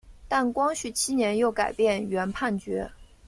[0.27, 2.89] 但光绪七年又改变原判决。